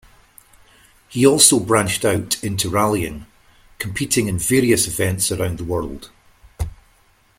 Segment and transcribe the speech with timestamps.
[1.09, 3.27] He also branched out into rallying,
[3.77, 6.09] competing in various events around the world.